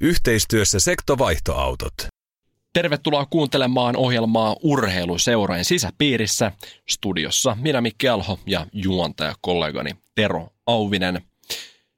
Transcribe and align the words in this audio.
Yhteistyössä 0.00 0.80
sektovaihtoautot. 0.80 1.92
Tervetuloa 2.72 3.26
kuuntelemaan 3.26 3.96
ohjelmaa 3.96 4.56
Urheiluseurojen 4.62 5.64
sisäpiirissä. 5.64 6.52
Studiossa 6.88 7.56
minä 7.60 7.80
Mikki 7.80 8.08
Alho 8.08 8.38
ja 8.46 8.66
juontaja 8.72 9.34
kollegani 9.40 9.90
Tero 10.14 10.48
Auvinen. 10.66 11.22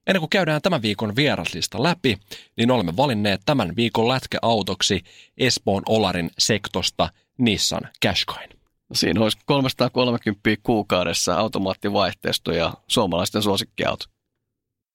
Ennen 0.06 0.20
kuin 0.20 0.30
käydään 0.30 0.62
tämän 0.62 0.82
viikon 0.82 1.16
vieraslista 1.16 1.82
läpi, 1.82 2.18
niin 2.56 2.70
olemme 2.70 2.96
valinneet 2.96 3.40
tämän 3.46 3.76
viikon 3.76 4.08
lätkäautoksi 4.08 5.02
Espoon 5.38 5.82
Olarin 5.88 6.30
sektosta 6.38 7.08
Nissan 7.38 7.88
Qashqain. 8.06 8.50
Siinä 8.92 9.20
olisi 9.20 9.38
330 9.46 10.50
kuukaudessa 10.62 11.34
automaattivaihteisto 11.34 12.52
ja 12.52 12.74
suomalaisten 12.86 13.42
suosikkiauto. 13.42 14.04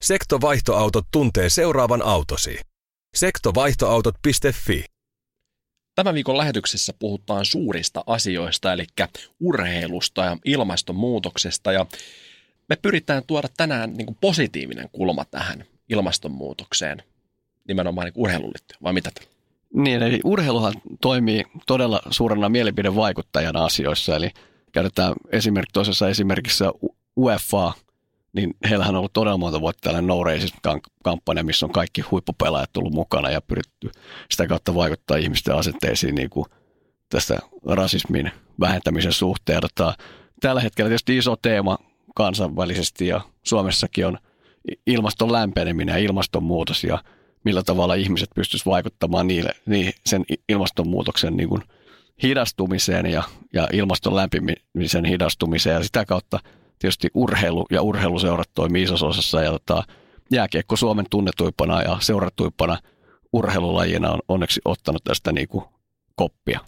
Sektovaihtoautot 0.01 1.05
tuntee 1.11 1.49
seuraavan 1.49 2.01
autosi. 2.01 2.59
Sektovaihtoautot.fi 3.15 4.85
Tämän 5.95 6.13
viikon 6.13 6.37
lähetyksessä 6.37 6.93
puhutaan 6.99 7.45
suurista 7.45 8.03
asioista, 8.07 8.73
eli 8.73 8.85
urheilusta 9.39 10.25
ja 10.25 10.37
ilmastonmuutoksesta. 10.45 11.71
Ja 11.71 11.85
me 12.69 12.75
pyritään 12.75 13.23
tuoda 13.27 13.47
tänään 13.57 13.93
niin 13.93 14.05
kuin 14.05 14.17
positiivinen 14.21 14.89
kulma 14.91 15.25
tähän 15.25 15.63
ilmastonmuutokseen, 15.89 17.03
nimenomaan 17.67 18.05
niin 18.05 18.13
urheiluun 18.15 18.53
vai 18.83 18.93
mitä? 18.93 19.11
Niin, 19.73 20.03
eli 20.03 20.19
urheiluhan 20.23 20.73
toimii 21.01 21.43
todella 21.67 22.01
suurena 22.09 22.49
mielipidevaikuttajana 22.49 23.65
asioissa, 23.65 24.15
eli 24.15 24.31
käytetään 24.71 25.13
esimerkki 25.31 25.73
toisessa 25.73 26.09
esimerkissä 26.09 26.71
UEFA, 27.17 27.73
niin 28.33 28.53
heillähän 28.69 28.95
on 28.95 28.99
ollut 28.99 29.13
todella 29.13 29.37
monta 29.37 29.61
vuotta 29.61 29.81
tällainen 29.81 30.07
no 30.07 30.79
kampanja, 31.03 31.43
missä 31.43 31.65
on 31.65 31.71
kaikki 31.71 32.01
huippupelaajat 32.01 32.73
tullut 32.73 32.93
mukana 32.93 33.29
ja 33.29 33.41
pyritty 33.41 33.91
sitä 34.31 34.47
kautta 34.47 34.75
vaikuttaa 34.75 35.17
ihmisten 35.17 35.55
asenteisiin 35.55 36.15
niin 36.15 36.29
kuin 36.29 36.45
tästä 37.09 37.39
rasismin 37.65 38.31
vähentämisen 38.59 39.13
suhteen. 39.13 39.61
Tota, 39.61 39.93
tällä 40.41 40.61
hetkellä 40.61 40.89
tietysti 40.89 41.17
iso 41.17 41.35
teema 41.35 41.77
kansainvälisesti 42.15 43.07
ja 43.07 43.21
Suomessakin 43.43 44.07
on 44.07 44.17
ilmaston 44.87 45.31
lämpeneminen 45.31 45.93
ja 45.93 45.99
ilmastonmuutos 45.99 46.83
ja 46.83 47.03
millä 47.43 47.63
tavalla 47.63 47.95
ihmiset 47.95 48.29
pystyisivät 48.35 48.71
vaikuttamaan 48.71 49.27
niille, 49.27 49.51
niin 49.65 49.93
sen 50.05 50.25
ilmastonmuutoksen 50.49 51.37
niin 51.37 51.49
kuin 51.49 51.61
hidastumiseen 52.23 53.05
ja, 53.05 53.23
ja 53.53 53.67
ilmaston 53.73 54.15
lämpimisen 54.15 55.05
hidastumiseen 55.05 55.73
ja 55.73 55.83
sitä 55.83 56.05
kautta 56.05 56.39
tietysti 56.83 57.09
urheilu 57.13 57.65
ja 57.71 57.81
urheiluseurat 57.81 58.49
toimii 58.53 58.83
isossa 58.83 59.05
osassa 59.05 59.41
ja 59.41 59.51
tota, 59.51 59.83
jääkiekko 60.31 60.75
Suomen 60.75 61.05
tunnetuippana 61.09 61.81
ja 61.81 61.97
seuratuippana 62.01 62.77
urheilulajina 63.33 64.11
on 64.11 64.19
onneksi 64.27 64.61
ottanut 64.65 65.03
tästä 65.03 65.31
niin 65.31 65.47
kuin 65.47 65.65
koppia. 66.15 66.59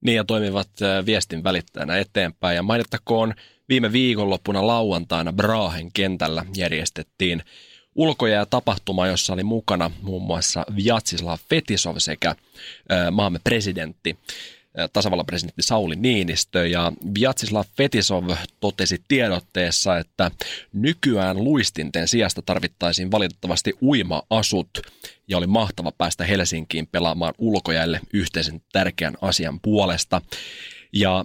Niin 0.00 0.16
ja 0.16 0.24
toimivat 0.24 0.68
viestin 1.06 1.44
välittäjänä 1.44 1.98
eteenpäin 1.98 2.56
ja 2.56 2.62
mainittakoon 2.62 3.34
viime 3.68 3.92
viikonloppuna 3.92 4.66
lauantaina 4.66 5.32
Brahen 5.32 5.92
kentällä 5.94 6.44
järjestettiin 6.56 7.42
ulkoja 7.94 8.34
ja 8.34 8.46
tapahtuma, 8.46 9.06
jossa 9.06 9.32
oli 9.32 9.44
mukana 9.44 9.90
muun 10.02 10.22
muassa 10.22 10.64
Vjatsislav 10.84 11.38
Fetisov 11.48 11.94
sekä 11.98 12.34
maamme 13.10 13.40
presidentti 13.44 14.18
tasavallan 14.92 15.26
presidentti 15.26 15.62
Sauli 15.62 15.96
Niinistö 15.96 16.66
ja 16.66 16.92
Vjatsislav 17.20 17.64
Fetisov 17.76 18.30
totesi 18.60 19.02
tiedotteessa, 19.08 19.98
että 19.98 20.30
nykyään 20.72 21.44
luistinten 21.44 22.08
sijasta 22.08 22.42
tarvittaisiin 22.42 23.10
valitettavasti 23.10 23.72
uima-asut 23.82 24.68
ja 25.28 25.38
oli 25.38 25.46
mahtava 25.46 25.92
päästä 25.98 26.24
Helsinkiin 26.24 26.86
pelaamaan 26.86 27.34
ulkojäille 27.38 28.00
yhteisen 28.12 28.62
tärkeän 28.72 29.14
asian 29.20 29.60
puolesta. 29.60 30.20
Ja 30.92 31.24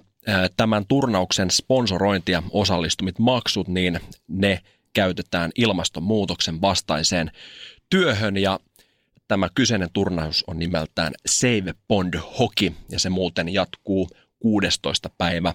tämän 0.58 0.86
turnauksen 0.88 1.52
sponsorointi 1.52 2.32
ja 2.32 2.44
osallistumit 2.52 3.20
maksut, 3.20 3.68
niin 3.68 4.00
ne 4.28 4.62
käytetään 4.94 5.52
ilmastonmuutoksen 5.56 6.62
vastaiseen 6.62 7.32
työhön 7.90 8.38
ja 8.38 8.60
Tämä 9.30 9.50
kyseinen 9.56 9.90
turnaus 9.94 10.44
on 10.48 10.60
nimeltään 10.60 11.14
Save 11.26 11.74
Bond 11.88 12.14
Hockey 12.40 12.72
ja 12.92 13.00
se 13.00 13.10
muuten 13.10 13.54
jatkuu 13.54 14.10
16. 14.40 15.10
päivä 15.18 15.54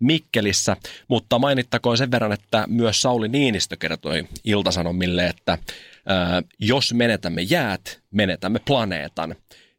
Mikkelissä, 0.00 0.76
mutta 1.08 1.38
mainittakoon 1.38 1.98
sen 1.98 2.10
verran, 2.10 2.32
että 2.32 2.64
myös 2.68 3.02
Sauli 3.02 3.28
Niinistö 3.28 3.76
kertoi 3.76 4.28
Iltasanomille, 4.44 5.26
että 5.26 5.58
ää, 6.06 6.42
jos 6.58 6.94
menetämme 6.94 7.42
jäät, 7.42 8.00
menetämme 8.10 8.60
planeetan. 8.66 9.34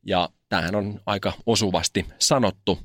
Ja 0.05 0.29
tämähän 0.49 0.75
on 0.75 1.01
aika 1.05 1.33
osuvasti 1.45 2.05
sanottu. 2.19 2.79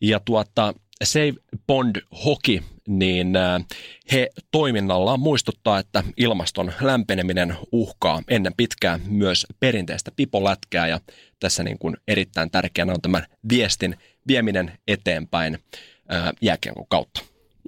Ja 0.00 0.20
tuota, 0.24 0.74
Save 1.04 1.32
Bond 1.66 1.96
Hockey, 2.24 2.60
niin 2.88 3.36
äh, 3.36 3.64
he 4.12 4.30
toiminnallaan 4.50 5.20
muistuttaa, 5.20 5.78
että 5.78 6.04
ilmaston 6.16 6.72
lämpeneminen 6.80 7.56
uhkaa 7.72 8.22
ennen 8.28 8.52
pitkää 8.56 9.00
myös 9.06 9.46
perinteistä 9.60 10.10
pipolätkää 10.16 10.86
ja 10.86 11.00
tässä 11.40 11.62
niin 11.62 11.78
kuin 11.78 11.96
erittäin 12.08 12.50
tärkeänä 12.50 12.92
on 12.92 13.00
tämän 13.00 13.26
viestin 13.48 13.96
vieminen 14.26 14.72
eteenpäin 14.88 15.58
äh, 16.12 16.32
jääkiekon 16.40 16.86
kautta. 16.88 17.22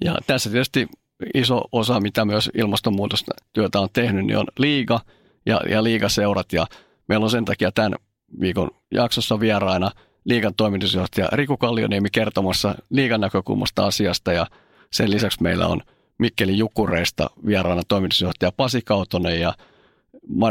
Ja 0.05 0.19
tässä 0.27 0.51
tietysti 0.51 0.89
iso 1.35 1.63
osa, 1.73 2.01
mitä 2.01 2.25
myös 2.25 2.51
ilmastonmuutosta 2.55 3.33
työtä 3.53 3.81
on 3.81 3.89
tehnyt, 3.93 4.27
niin 4.27 4.39
on 4.39 4.47
liiga 4.59 5.01
ja, 5.47 5.61
ja 5.71 5.85
liigaseurat 5.85 6.53
ja 6.53 6.67
meillä 7.09 7.25
on 7.25 7.31
sen 7.31 7.45
takia 7.45 7.73
tämän 7.73 7.95
viikon 8.41 8.71
jaksossa 8.91 9.41
vieraina– 9.41 9.91
liigan 10.25 10.55
toimitusjohtaja 10.57 11.29
Riku 11.33 11.57
Kallioniemi 11.57 12.09
kertomassa 12.13 12.75
liigan 12.91 13.21
näkökulmasta 13.21 13.87
asiasta 13.87 14.33
ja 14.33 14.47
sen 14.95 15.11
lisäksi 15.11 15.43
meillä 15.43 15.67
on 15.67 15.81
Mikkeli 16.19 16.59
Jukureista 16.59 17.31
vieraana 17.47 17.83
toimitusjohtaja 17.89 18.53
Pasi 18.53 18.83
Kautonen 18.83 19.41
ja 19.41 19.55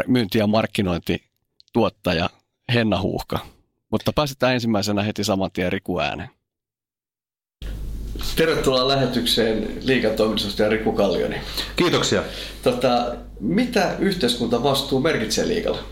myynti- 0.08 0.38
ja 0.38 0.48
markkinointituottaja 0.48 2.30
Henna 2.74 3.02
Huuhka. 3.02 3.40
Mutta 3.90 4.14
pääsetään 4.14 4.54
ensimmäisenä 4.54 5.04
heti 5.04 5.24
saman 5.24 5.52
tien 5.52 5.72
Riku 5.72 6.00
ääneen. 6.00 6.30
Tervetuloa 8.36 8.88
lähetykseen 8.88 9.68
liigan 9.81 10.16
toimitusjohtaja 10.16 10.70
Riku 10.70 10.92
Kallioni. 10.92 11.36
Kiitoksia. 11.75 12.24
Tota, 12.64 13.16
mitä 13.40 13.96
yhteiskuntavastuu 14.00 15.00
merkitsee 15.00 15.48
liigalla? 15.48 15.84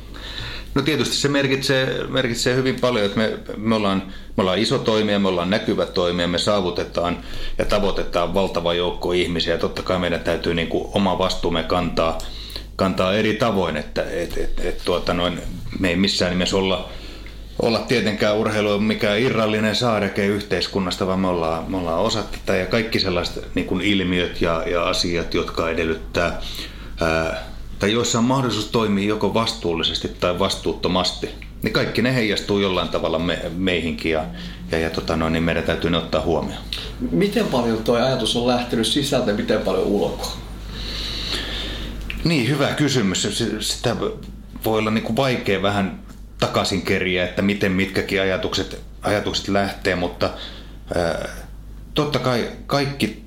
No 0.75 0.81
tietysti 0.81 1.15
se 1.15 1.27
merkitsee, 1.27 2.03
merkitsee 2.09 2.55
hyvin 2.55 2.79
paljon, 2.79 3.05
että 3.05 3.17
me, 3.17 3.39
me, 3.57 3.75
ollaan, 3.75 4.03
me 4.37 4.41
ollaan 4.41 4.59
iso 4.59 4.77
toimija, 4.79 5.19
me 5.19 5.27
ollaan 5.27 5.49
näkyvä 5.49 5.85
toimija, 5.85 6.27
me 6.27 6.37
saavutetaan 6.37 7.17
ja 7.57 7.65
tavoitetaan 7.65 8.33
valtava 8.33 8.73
joukko 8.73 9.11
ihmisiä. 9.11 9.57
Totta 9.57 9.83
kai 9.83 9.99
meidän 9.99 10.19
täytyy 10.19 10.53
niin 10.53 10.67
kuin 10.67 10.87
oma 10.93 11.17
vastuumme 11.17 11.63
kantaa, 11.63 12.17
kantaa 12.75 13.13
eri 13.13 13.33
tavoin, 13.33 13.77
että 13.77 14.03
et, 14.03 14.37
et, 14.37 14.59
et, 14.59 14.81
tuota 14.85 15.13
noin, 15.13 15.41
me 15.79 15.89
ei 15.89 15.95
missään 15.95 16.31
nimessä 16.31 16.57
olla, 16.57 16.89
olla 17.61 17.79
tietenkään 17.79 18.37
urheilu 18.37 18.79
mikään 18.79 19.19
irrallinen 19.19 19.75
saareke 19.75 20.25
yhteiskunnasta, 20.25 21.07
vaan 21.07 21.19
me 21.19 21.27
ollaan, 21.27 21.71
me 21.71 21.77
ollaan 21.77 21.99
osa 21.99 22.23
tätä 22.23 22.55
ja 22.55 22.65
kaikki 22.65 22.99
sellaiset 22.99 23.55
niin 23.55 23.67
kuin 23.67 23.81
ilmiöt 23.81 24.41
ja, 24.41 24.63
ja 24.65 24.83
asiat, 24.83 25.33
jotka 25.33 25.69
edellyttää 25.69 26.41
ää, 27.01 27.50
tai 27.81 27.91
joissa 27.91 28.19
on 28.19 28.25
mahdollisuus 28.25 28.67
toimia 28.67 29.07
joko 29.07 29.33
vastuullisesti 29.33 30.07
tai 30.07 30.39
vastuuttomasti, 30.39 31.29
niin 31.61 31.73
kaikki 31.73 32.01
ne 32.01 32.15
heijastuu 32.15 32.59
jollain 32.59 32.89
tavalla 32.89 33.19
me, 33.19 33.39
meihinkin 33.55 34.11
ja, 34.11 34.25
ja, 34.71 34.79
ja 34.79 34.89
tota 34.89 35.15
noin, 35.15 35.33
niin 35.33 35.43
meidän 35.43 35.63
täytyy 35.63 35.89
ne 35.89 35.97
ottaa 35.97 36.21
huomioon. 36.21 36.63
Miten 37.11 37.45
paljon 37.45 37.83
tuo 37.83 37.95
ajatus 37.95 38.35
on 38.35 38.47
lähtenyt 38.47 38.87
sisältä 38.87 39.31
ja 39.31 39.37
miten 39.37 39.61
paljon 39.61 39.87
ulkoa? 39.87 40.37
Niin, 42.23 42.49
hyvä 42.49 42.67
kysymys. 42.67 43.27
Sitä 43.59 43.95
voi 44.65 44.79
olla 44.79 44.91
niin 44.91 45.03
kuin 45.03 45.15
vaikea 45.15 45.61
vähän 45.61 45.99
takaisin 46.39 46.81
keriä, 46.81 47.25
että 47.25 47.41
miten 47.41 47.71
mitkäkin 47.71 48.21
ajatukset, 48.21 48.81
ajatukset 49.01 49.47
lähtee, 49.47 49.95
mutta 49.95 50.29
ää, 50.95 51.29
totta 51.93 52.19
kai 52.19 52.49
kaikki 52.67 53.23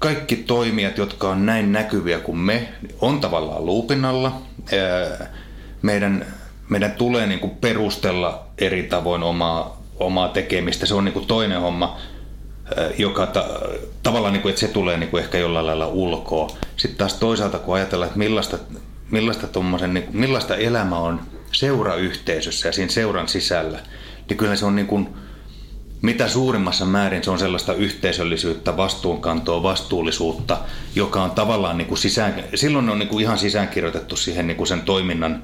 kaikki 0.00 0.36
toimijat, 0.36 0.98
jotka 0.98 1.28
on 1.28 1.46
näin 1.46 1.72
näkyviä 1.72 2.18
kuin 2.18 2.38
me, 2.38 2.68
on 3.00 3.20
tavallaan 3.20 3.66
luupinnalla. 3.66 4.42
Meidän, 5.82 6.26
meidän 6.68 6.92
tulee 6.92 7.26
niin 7.26 7.40
kuin 7.40 7.56
perustella 7.60 8.46
eri 8.58 8.82
tavoin 8.82 9.22
omaa, 9.22 9.82
omaa 9.98 10.28
tekemistä. 10.28 10.86
Se 10.86 10.94
on 10.94 11.04
niin 11.04 11.12
kuin 11.12 11.26
toinen 11.26 11.60
homma, 11.60 11.96
joka 12.98 13.26
ta, 13.26 13.44
tavallaan, 14.02 14.32
niin 14.32 14.42
kuin, 14.42 14.50
että 14.50 14.60
se 14.60 14.68
tulee 14.68 14.96
niin 14.96 15.10
kuin 15.10 15.22
ehkä 15.22 15.38
jollain 15.38 15.66
lailla 15.66 15.86
ulkoa. 15.86 16.56
Sitten 16.76 16.98
taas 16.98 17.14
toisaalta, 17.14 17.58
kun 17.58 17.74
ajatellaan, 17.74 18.06
että 18.06 18.18
millaista, 18.18 18.58
millaista, 19.10 19.46
niin 19.86 20.04
kuin, 20.04 20.16
millaista 20.16 20.56
elämä 20.56 20.98
on 20.98 21.20
seurayhteisössä 21.52 22.68
ja 22.68 22.72
siinä 22.72 22.90
seuran 22.90 23.28
sisällä, 23.28 23.78
niin 24.28 24.36
kyllä 24.36 24.56
se 24.56 24.66
on 24.66 24.76
niin 24.76 24.86
kuin, 24.86 25.08
mitä 26.02 26.28
suurimmassa 26.28 26.84
määrin 26.84 27.24
se 27.24 27.30
on 27.30 27.38
sellaista 27.38 27.74
yhteisöllisyyttä, 27.74 28.76
vastuunkantoa, 28.76 29.62
vastuullisuutta, 29.62 30.58
joka 30.94 31.22
on 31.22 31.30
tavallaan 31.30 31.78
niin 31.78 31.88
kuin 31.88 31.98
sisään, 31.98 32.44
silloin 32.54 32.88
on 32.88 32.98
niin 32.98 33.08
kuin 33.08 33.22
ihan 33.22 33.38
sisäänkirjoitettu 33.38 34.16
siihen 34.16 34.46
niin 34.46 34.56
kuin 34.56 34.66
sen 34.66 34.80
toiminnan, 34.80 35.42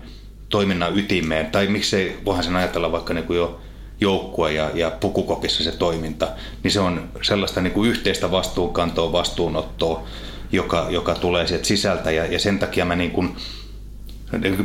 toiminnan 0.49 0.99
ytimeen, 0.99 1.47
tai 1.47 1.67
miksei, 1.67 2.19
voihan 2.25 2.45
sen 2.45 2.57
ajatella 2.57 2.93
vaikka 2.93 3.15
niin 3.15 3.27
kuin 3.27 3.37
jo 3.37 3.61
joukkue 4.01 4.53
ja, 4.53 4.71
ja 4.75 4.91
pukukokissa 4.91 5.65
se 5.65 5.73
toiminta, 5.73 6.29
niin 6.63 6.73
se 6.73 6.81
on 6.81 7.09
sellaista 7.23 7.61
niin 7.61 7.73
kuin 7.73 7.91
yhteistä 7.91 8.31
vastuunkantoa, 8.31 9.13
vastuunottoa, 9.13 10.07
joka, 10.53 10.87
joka 10.91 11.15
tulee 11.15 11.47
sieltä 11.47 11.67
sisältä. 11.67 12.11
Ja, 12.11 12.27
ja 12.27 12.39
sen 12.39 12.59
takia 12.59 12.85
mä 12.85 12.97
niin 12.97 13.11
kuin, 13.11 13.37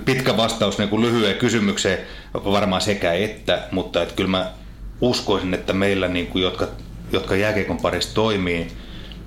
pitkä 0.05 0.37
vastaus 0.37 0.77
niin 0.77 0.89
kuin 0.89 1.01
lyhyen 1.01 1.35
kysymykseen 1.35 1.99
varmaan 2.33 2.81
sekä 2.81 3.13
että, 3.13 3.67
mutta 3.71 4.01
että 4.01 4.15
kyllä 4.15 4.29
mä 4.29 4.51
uskoisin, 5.01 5.53
että 5.53 5.73
meillä, 5.73 6.07
niin 6.07 6.27
kuin, 6.27 6.41
jotka, 6.41 6.67
jotka 7.11 7.35
jääkiekon 7.35 7.77
parissa 7.77 8.13
toimii, 8.13 8.67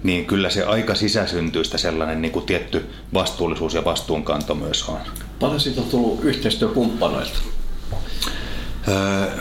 niin 0.02 0.26
kyllä 0.26 0.50
se 0.50 0.64
aika 0.64 0.94
sisäsyntyistä 0.94 1.78
sellainen 1.78 2.22
niin 2.22 2.32
kuin 2.32 2.46
tietty 2.46 2.86
vastuullisuus 3.14 3.74
ja 3.74 3.84
vastuunkanto 3.84 4.54
myös 4.54 4.88
on. 4.88 5.00
Paljon 5.40 5.60
siitä 5.60 5.80
on 5.80 5.86
tullut 5.86 6.24
yhteistyökumppanoilta? 6.24 7.38
Öö, 8.88 9.38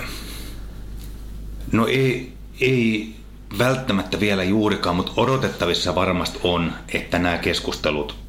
no 1.71 1.87
ei, 1.87 2.33
ei 2.61 3.15
välttämättä 3.57 4.19
vielä 4.19 4.43
juurikaan, 4.43 4.95
mutta 4.95 5.11
odotettavissa 5.17 5.95
varmasti 5.95 6.39
on, 6.43 6.73
että 6.93 7.19
nämä 7.19 7.37
keskustelut 7.37 8.22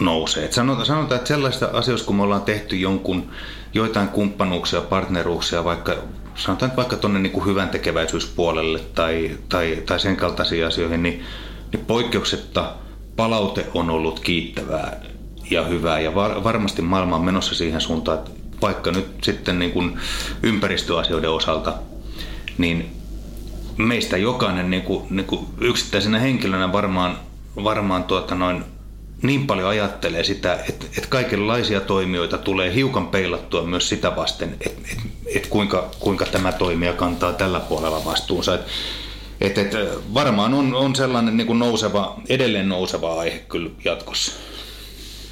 nousee. 0.00 0.44
Et 0.44 0.52
sanotaan, 0.52 0.86
sanotaan, 0.86 1.16
että 1.16 1.28
sellaista 1.28 1.70
asioista, 1.72 2.06
kun 2.06 2.16
me 2.16 2.22
ollaan 2.22 2.42
tehty 2.42 2.76
jonkun, 2.76 3.30
joitain 3.74 4.08
kumppanuuksia, 4.08 4.80
partneruuksia, 4.80 5.64
vaikka 5.64 5.94
sanotaan 6.34 6.76
vaikka 6.76 6.96
tuonne 6.96 7.18
niin 7.18 7.46
hyvän 7.46 7.68
tekeväisyyspuolelle 7.68 8.78
tai, 8.94 9.38
tai, 9.48 9.82
tai 9.86 10.00
sen 10.00 10.16
kaltaisiin 10.16 10.66
asioihin, 10.66 11.02
niin, 11.02 11.24
niin 11.72 11.84
poikkeuksetta 11.86 12.72
palaute 13.16 13.66
on 13.74 13.90
ollut 13.90 14.20
kiittävää 14.20 15.00
ja 15.50 15.64
hyvää 15.64 16.00
ja 16.00 16.14
var, 16.14 16.44
varmasti 16.44 16.82
maailma 16.82 17.16
on 17.16 17.24
menossa 17.24 17.54
siihen 17.54 17.80
suuntaan, 17.80 18.18
että 18.18 18.30
vaikka 18.62 18.90
nyt 18.90 19.06
sitten 19.22 19.58
niin 19.58 19.72
kuin 19.72 19.98
ympäristöasioiden 20.42 21.30
osalta, 21.30 21.74
niin 22.58 22.90
meistä 23.76 24.16
jokainen 24.16 24.70
niin 24.70 24.82
kuin, 24.82 25.06
niin 25.10 25.26
kuin 25.26 25.46
yksittäisenä 25.60 26.18
henkilönä 26.18 26.72
varmaan, 26.72 27.18
varmaan 27.64 28.04
tuota 28.04 28.34
noin 28.34 28.64
niin 29.22 29.46
paljon 29.46 29.68
ajattelee 29.68 30.24
sitä, 30.24 30.58
että, 30.68 30.86
että 30.86 31.08
kaikenlaisia 31.08 31.80
toimijoita 31.80 32.38
tulee 32.38 32.74
hiukan 32.74 33.08
peilattua 33.08 33.62
myös 33.62 33.88
sitä 33.88 34.16
vasten, 34.16 34.56
että, 34.60 34.80
että, 34.92 35.02
että 35.34 35.48
kuinka, 35.48 35.90
kuinka 36.00 36.26
tämä 36.26 36.52
toimija 36.52 36.92
kantaa 36.92 37.32
tällä 37.32 37.60
puolella 37.60 38.04
vastuunsa. 38.04 38.54
Että, 38.54 38.66
että, 39.40 39.60
että 39.60 39.78
varmaan 40.14 40.54
on, 40.54 40.74
on 40.74 40.96
sellainen 40.96 41.36
niin 41.36 41.46
kuin 41.46 41.58
nouseva, 41.58 42.20
edelleen 42.28 42.68
nouseva 42.68 43.20
aihe 43.20 43.38
kyllä 43.38 43.70
jatkossa. 43.84 44.32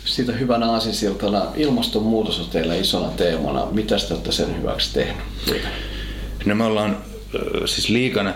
Siitä 0.05 0.33
hyvänä 0.33 0.71
aasinsiltana 0.71 1.47
ilmastonmuutos 1.57 2.41
on 2.41 2.47
teillä 2.47 2.75
isona 2.75 3.09
teemana. 3.09 3.67
Mitä 3.67 3.97
te 3.97 4.15
olette 4.15 4.33
sen 4.33 4.59
hyväksi 4.59 4.95
tehnyt? 4.95 5.25
No 6.45 6.55
me 6.55 6.65
ollaan 6.65 6.97
siis 7.67 7.89
liikana, 7.89 8.35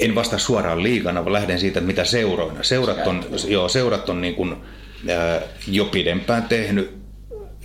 en 0.00 0.14
vastaa 0.14 0.38
suoraan 0.38 0.82
liikana, 0.82 1.24
vaan 1.24 1.32
lähden 1.32 1.60
siitä, 1.60 1.78
että 1.78 1.86
mitä 1.86 2.04
seuroina. 2.04 2.62
Seurat 2.62 3.06
on, 3.06 3.24
joo, 3.48 3.68
seurat 3.68 4.08
on 4.08 4.20
niin 4.20 4.34
kuin, 4.34 4.56
ää, 5.08 5.40
jo 5.68 5.84
pidempään 5.84 6.42
tehnyt 6.42 7.04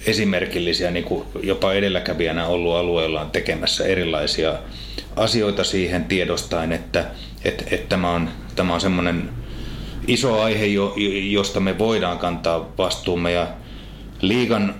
esimerkillisiä, 0.06 0.92
niin 0.92 1.06
kuin 1.06 1.26
jopa 1.44 1.74
edelläkävijänä 1.74 2.48
ollut 2.48 2.76
alueellaan 2.76 3.31
tekemässä 3.31 3.86
erilaisia 3.86 4.54
asioita 5.16 5.64
siihen 5.64 6.06
tiedostaen, 6.06 6.72
että, 6.72 7.06
että, 7.44 7.64
että 7.72 7.90
tämä 7.90 8.12
on, 8.12 8.30
tämä 8.56 8.74
on 8.74 8.82
semmoinen 8.82 9.30
iso 10.08 10.42
aihe, 10.42 10.66
josta 11.30 11.60
me 11.60 11.78
voidaan 11.78 12.18
kantaa 12.18 12.74
vastuumme 12.78 13.32
ja 13.32 13.48
liigan 14.22 14.75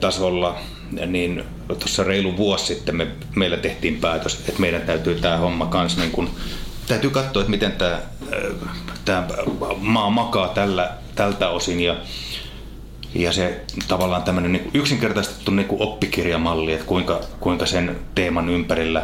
tasolla 0.00 0.58
niin 1.06 1.44
tuossa 1.74 2.04
reilu 2.04 2.36
vuosi 2.36 2.66
sitten 2.66 2.96
me, 2.96 3.06
meillä 3.36 3.56
tehtiin 3.56 3.96
päätös, 3.96 4.44
että 4.48 4.60
meidän 4.60 4.82
täytyy 4.82 5.14
tämä 5.14 5.36
homma 5.36 5.66
kanssa 5.66 6.00
niin 6.00 6.10
kun, 6.10 6.30
täytyy 6.86 7.10
katsoa, 7.10 7.40
että 7.40 7.50
miten 7.50 7.72
tämä, 7.72 8.00
tämä 9.04 9.28
maa 9.76 10.10
makaa 10.10 10.48
tällä, 10.48 10.90
tältä 11.14 11.48
osin 11.48 11.80
ja, 11.80 11.96
ja 13.14 13.32
se 13.32 13.60
tavallaan 13.88 14.22
tämmöinen 14.22 14.52
niin 14.52 14.70
yksinkertaistettu 14.74 15.50
niin 15.50 15.68
kuin 15.68 15.82
oppikirjamalli, 15.82 16.72
että 16.72 16.86
kuinka, 16.86 17.20
kuinka 17.40 17.66
sen 17.66 17.96
teeman 18.14 18.48
ympärillä 18.48 19.02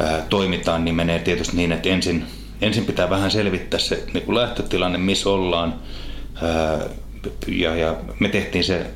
ää, 0.00 0.22
toimitaan, 0.28 0.84
niin 0.84 0.94
menee 0.94 1.18
tietysti 1.18 1.56
niin, 1.56 1.72
että 1.72 1.88
ensin, 1.88 2.24
ensin 2.62 2.84
pitää 2.84 3.10
vähän 3.10 3.30
selvittää 3.30 3.80
se 3.80 4.04
niin 4.12 4.24
kuin 4.24 4.36
lähtötilanne, 4.36 4.98
missä 4.98 5.30
ollaan. 5.30 5.74
Ää, 6.42 6.78
ja, 7.46 7.76
ja 7.76 7.96
me 8.20 8.28
tehtiin 8.28 8.64
se 8.64 8.86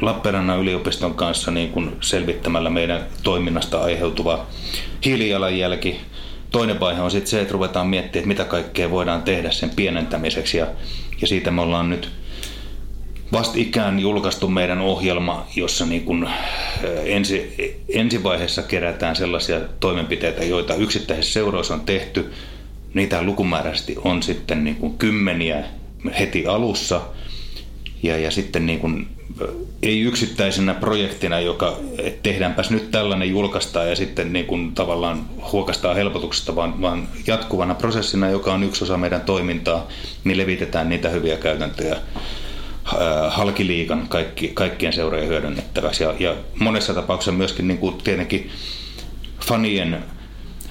Lappeenrannan 0.00 0.60
yliopiston 0.60 1.14
kanssa 1.14 1.50
niin 1.50 1.70
kuin 1.70 1.96
selvittämällä 2.00 2.70
meidän 2.70 3.06
toiminnasta 3.22 3.82
aiheutuva 3.82 4.46
hiilijalanjälki. 5.04 6.00
Toinen 6.50 6.80
vaihe 6.80 7.00
on 7.00 7.10
sitten 7.10 7.30
se, 7.30 7.40
että 7.40 7.52
ruvetaan 7.52 7.86
miettimään, 7.86 8.22
että 8.22 8.28
mitä 8.28 8.44
kaikkea 8.44 8.90
voidaan 8.90 9.22
tehdä 9.22 9.50
sen 9.50 9.70
pienentämiseksi 9.70 10.58
ja, 10.58 10.66
ja 11.20 11.26
siitä 11.26 11.50
me 11.50 11.60
ollaan 11.60 11.90
nyt 11.90 12.10
vastikään 13.32 14.00
julkaistu 14.00 14.48
meidän 14.48 14.80
ohjelma, 14.80 15.46
jossa 15.56 15.86
niin 15.86 16.04
kuin 16.04 16.28
ensi, 17.04 17.54
ensivaiheessa 17.88 18.62
kerätään 18.62 19.16
sellaisia 19.16 19.60
toimenpiteitä, 19.80 20.44
joita 20.44 20.74
yksittäisissä 20.74 21.32
seuroissa 21.32 21.74
on 21.74 21.80
tehty. 21.80 22.32
Niitä 22.94 23.22
lukumääräisesti 23.22 23.96
on 24.04 24.22
sitten 24.22 24.64
niin 24.64 24.76
kuin 24.76 24.98
kymmeniä 24.98 25.64
heti 26.18 26.46
alussa. 26.46 27.00
Ja, 28.02 28.18
ja 28.18 28.30
sitten 28.30 28.66
niin 28.66 28.80
kuin 28.80 29.19
ei 29.82 30.00
yksittäisenä 30.00 30.74
projektina, 30.74 31.40
joka 31.40 31.76
tehdäänpäs 32.22 32.70
nyt 32.70 32.90
tällainen 32.90 33.30
julkaistaan 33.30 33.88
ja 33.88 33.96
sitten 33.96 34.32
niin 34.32 34.46
kuin 34.46 34.74
tavallaan 34.74 35.26
huokastaa 35.52 35.94
helpotuksesta, 35.94 36.56
vaan, 36.56 36.80
vaan 36.80 37.08
jatkuvana 37.26 37.74
prosessina, 37.74 38.28
joka 38.28 38.54
on 38.54 38.64
yksi 38.64 38.84
osa 38.84 38.96
meidän 38.96 39.20
toimintaa, 39.20 39.88
niin 40.24 40.38
levitetään 40.38 40.88
niitä 40.88 41.08
hyviä 41.08 41.36
käytäntöjä 41.36 41.96
halkiliikan 43.28 44.08
kaikki, 44.08 44.48
kaikkien 44.48 44.92
seurojen 44.92 45.28
hyödynnettäväksi. 45.28 46.02
Ja, 46.02 46.14
ja 46.18 46.34
monessa 46.58 46.94
tapauksessa 46.94 47.32
myöskin 47.32 47.68
niin 47.68 47.78
kuin 47.78 47.98
tietenkin 47.98 48.50
fanien, 49.46 50.04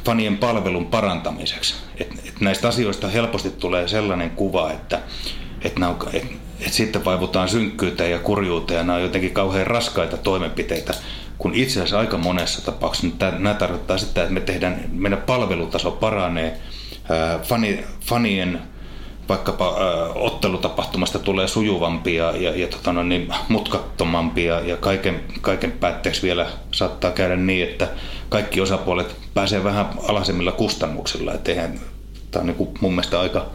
fanien 0.06 0.38
palvelun 0.38 0.86
parantamiseksi. 0.86 1.76
Et, 1.98 2.08
et 2.28 2.42
näistä 2.42 2.68
asioista 2.68 3.08
helposti 3.08 3.52
tulee 3.52 3.88
sellainen 3.88 4.30
kuva, 4.30 4.72
että, 4.72 5.02
että, 5.62 5.80
nämä 5.80 5.96
että 6.14 6.39
että 6.60 6.72
sitten 6.72 7.06
vaivutaan 7.06 7.50
synkkyyteen 7.50 8.12
ja 8.12 8.20
kurjuuteen 8.20 8.78
ja 8.78 8.84
nämä 8.84 8.96
on 8.96 9.04
jotenkin 9.04 9.32
kauhean 9.32 9.68
raskaita 9.68 10.18
toimenpiteitä, 10.18 10.94
kun 11.38 11.56
itse 11.56 11.80
asiassa 11.80 12.00
aika 12.00 12.18
monessa 12.18 12.66
tapauksessa 12.66 13.32
nämä 13.32 13.54
tarkoittaa 13.54 13.98
sitä, 13.98 14.22
että 14.22 14.34
me 14.34 14.40
tehdään, 14.40 14.86
meidän 14.92 15.22
palvelutaso 15.22 15.92
paranee, 15.92 16.58
fani, 17.44 17.84
fanien 18.06 18.62
vaikkapa 19.30 19.68
äh, 19.68 20.18
ottelutapahtumasta 20.18 21.20
tulee 21.20 21.48
sujuvampia 21.48 22.32
ja, 22.32 22.42
ja, 22.42 22.56
ja 22.56 22.68
tota, 22.68 22.94
no, 22.94 23.04
niin, 23.04 23.34
mutkattomampia 23.50 24.60
ja 24.60 24.78
kaiken, 24.78 25.24
kaiken 25.42 25.72
päätteeksi 25.72 26.22
vielä 26.22 26.48
saattaa 26.72 27.12
käydä 27.12 27.36
niin, 27.36 27.70
että 27.70 27.88
kaikki 28.30 28.62
osapuolet 28.62 29.16
pääsee 29.34 29.64
vähän 29.64 29.86
alhaisemmilla 30.08 30.52
kustannuksilla. 30.52 31.32
Tämä 31.38 32.42
on 32.42 32.46
niin 32.46 32.56
kuin 32.56 32.70
mun 32.82 32.92
mielestä 32.92 33.20
aika, 33.20 33.46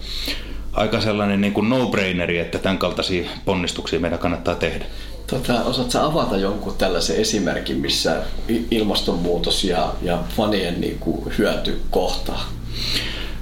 aika 0.74 1.00
sellainen 1.00 1.40
niin 1.40 1.52
kuin 1.52 1.68
no-braineri, 1.68 2.38
että 2.38 2.58
tämän 2.58 2.78
kaltaisia 2.78 3.30
ponnistuksia 3.44 4.00
meidän 4.00 4.18
kannattaa 4.18 4.54
tehdä. 4.54 4.84
Tota, 5.26 5.62
osaatko 5.62 5.98
avata 5.98 6.36
jonkun 6.36 6.74
tällaisen 6.78 7.16
esimerkin, 7.16 7.76
missä 7.78 8.22
ilmastonmuutos 8.70 9.64
ja, 9.64 9.92
ja 10.02 10.18
fanien 10.36 10.80
niin 10.80 10.98
kuin 10.98 11.32
hyöty 11.38 11.80
kohtaa? 11.90 12.48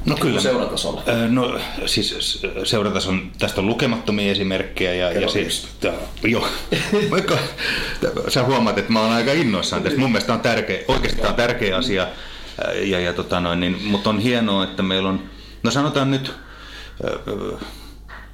No 0.07 0.17
kyllä. 0.21 0.41
Seuratasolla? 0.41 1.03
No 1.29 1.59
siis 1.87 2.43
seuratason, 2.65 3.31
tästä 3.39 3.61
on 3.61 3.67
lukemattomia 3.67 4.33
esimerkkejä 4.33 4.95
ja, 4.95 5.21
ja 5.21 5.29
siis, 5.29 5.69
joo, 6.23 6.49
vaikka 7.11 7.39
sä 8.29 8.45
huomaat, 8.45 8.79
että 8.79 8.93
mä 8.93 9.01
oon 9.01 9.13
aika 9.13 9.33
innoissaan 9.33 9.83
tästä. 9.83 9.99
Mun 9.99 10.13
mielestä 10.13 10.33
on 10.33 10.41
tärkeä, 10.41 10.81
oikeasti 10.89 11.21
tämä 11.21 11.31
on 11.31 11.37
tärkeä 11.37 11.77
asia, 11.77 12.07
ja, 12.83 13.01
ja 13.01 13.13
tota 13.13 13.41
noin, 13.41 13.61
niin, 13.61 13.83
mutta 13.85 14.11
on 14.11 14.19
hienoa, 14.19 14.65
että 14.65 14.83
meillä 14.83 15.09
on, 15.09 15.23
no 15.63 15.71
sanotaan 15.71 16.11
nyt 16.11 16.33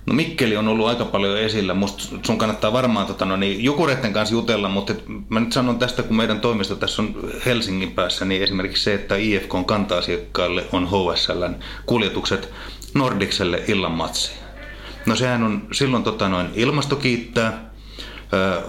No 0.06 0.14
Mikkeli 0.14 0.56
on 0.56 0.68
ollut 0.68 0.86
aika 0.86 1.04
paljon 1.04 1.38
esillä. 1.38 1.74
Musta 1.74 2.04
sun 2.26 2.38
kannattaa 2.38 2.72
varmaan 2.72 3.06
tota, 3.06 3.24
no 3.24 3.36
niin, 3.36 3.64
Jukureiden 3.64 4.12
kanssa 4.12 4.34
jutella, 4.34 4.68
mutta 4.68 4.92
et, 4.92 5.04
mä 5.28 5.40
nyt 5.40 5.52
sanon 5.52 5.78
tästä, 5.78 6.02
kun 6.02 6.16
meidän 6.16 6.40
toimisto 6.40 6.76
tässä 6.76 7.02
on 7.02 7.14
Helsingin 7.46 7.92
päässä, 7.92 8.24
niin 8.24 8.42
esimerkiksi 8.42 8.84
se, 8.84 8.94
että 8.94 9.16
IFK 9.16 9.54
on 9.54 9.64
kanta-asiakkaille 9.64 10.64
on 10.72 10.88
HSLn 10.88 11.56
kuljetukset 11.86 12.52
Nordikselle 12.94 13.62
illan 13.68 13.92
matsiin. 13.92 14.38
No 15.06 15.16
sehän 15.16 15.42
on 15.42 15.66
silloin 15.72 16.02
tota 16.02 16.28
noin, 16.28 16.48
ilmasto 16.54 16.96
kiittää, 16.96 17.67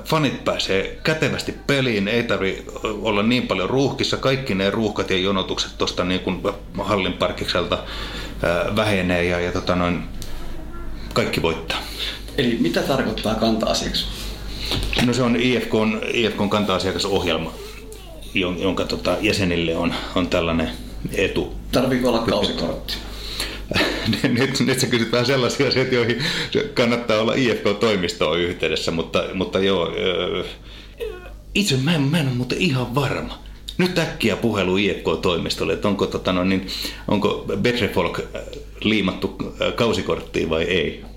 fanit 0.05 0.43
pääsee 0.43 0.99
kätevästi 1.03 1.55
peliin, 1.67 2.07
ei 2.07 2.23
tarvi 2.23 2.65
olla 2.83 3.23
niin 3.23 3.47
paljon 3.47 3.69
ruuhkissa. 3.69 4.17
Kaikki 4.17 4.55
ne 4.55 4.69
ruuhkat 4.69 5.09
ja 5.09 5.17
jonotukset 5.17 5.77
tuosta 5.77 6.03
niin 6.03 6.19
kuin 6.21 6.41
hallin 6.77 7.13
parkikselta 7.13 7.83
vähenee 8.75 9.23
ja, 9.23 9.39
ja 9.39 9.51
tota 9.51 9.75
noin, 9.75 10.03
kaikki 11.13 11.41
voittaa. 11.41 11.77
Eli 12.37 12.57
mitä 12.61 12.81
tarkoittaa 12.81 13.35
kanta-asiaksi? 13.35 14.05
No 15.05 15.13
se 15.13 15.23
on 15.23 15.35
IFKn, 15.35 16.01
IFKn 16.13 16.49
kanta-asiakasohjelma, 16.49 17.53
jonka 18.33 18.85
tota, 18.85 19.17
jäsenille 19.21 19.75
on, 19.75 19.93
on 20.15 20.27
tällainen 20.27 20.69
etu. 21.13 21.55
Tarviiko 21.71 22.09
olla 22.09 22.19
kausikortti? 22.19 23.08
Nyt, 24.23 24.59
nyt 24.59 24.79
sä 24.79 24.88
kysyt 24.88 25.11
vähän 25.11 25.25
sellaisia 25.25 25.67
asioita, 25.67 25.95
joihin 25.95 26.23
kannattaa 26.73 27.21
olla 27.21 27.33
IFK-toimistoon 27.33 28.39
yhteydessä, 28.39 28.91
mutta, 28.91 29.23
mutta 29.33 29.59
joo, 29.59 29.93
itse 31.55 31.77
mä 31.77 31.95
en, 31.95 32.01
mä 32.01 32.19
en 32.19 32.27
ole 32.27 32.35
muuten 32.35 32.57
ihan 32.57 32.95
varma. 32.95 33.39
Nyt 33.77 33.97
äkkiä 33.97 34.35
puhelu 34.35 34.77
IFK-toimistolle, 34.77 35.73
että 35.73 35.88
onko, 35.88 36.07
tota, 36.07 36.31
no, 36.31 36.43
niin, 36.43 36.67
onko 37.07 37.45
Betrefolk 37.61 38.19
liimattu 38.81 39.38
kausikorttiin 39.75 40.49
vai 40.49 40.63
ei. 40.63 41.08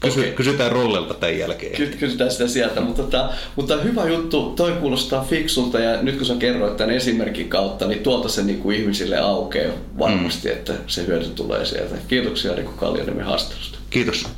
Kysy, 0.00 0.20
okay. 0.20 0.32
Kysytään 0.32 0.72
Rollelta 0.72 1.14
tämän 1.14 1.38
jälkeen. 1.38 1.76
Ky- 1.76 1.96
kysytään 1.98 2.30
sitä 2.30 2.48
sieltä, 2.48 2.80
mutta, 2.80 3.02
tota, 3.02 3.30
mutta 3.56 3.76
hyvä 3.76 4.08
juttu, 4.08 4.52
toi 4.56 4.72
kuulostaa 4.72 5.24
fiksulta 5.24 5.80
ja 5.80 6.02
nyt 6.02 6.16
kun 6.16 6.26
sä 6.26 6.34
kerroit 6.34 6.76
tämän 6.76 6.94
esimerkin 6.94 7.48
kautta, 7.48 7.86
niin 7.86 8.02
tuolta 8.02 8.28
se 8.28 8.42
niin 8.42 8.60
kuin 8.60 8.76
ihmisille 8.76 9.18
aukeaa 9.18 9.74
varmasti, 9.98 10.48
mm. 10.48 10.54
että 10.54 10.72
se 10.86 11.06
hyöty 11.06 11.28
tulee 11.28 11.64
sieltä. 11.64 11.94
Kiitoksia 12.08 12.54
Riku 12.54 12.72
Kallioniemen 12.72 13.26
haastattelusta. 13.26 13.78
Kiitos. 13.90 14.28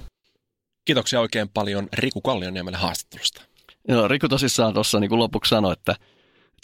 Kiitoksia 0.84 1.20
oikein 1.20 1.48
paljon 1.48 1.88
Riku 1.92 2.20
Kallioniemelle 2.20 2.78
haastattelusta. 2.78 3.42
Joo, 3.88 4.08
Riku 4.08 4.28
tosissaan 4.28 4.74
tuossa 4.74 5.00
niin 5.00 5.18
lopuksi 5.18 5.48
sanoi, 5.48 5.72
että 5.72 5.96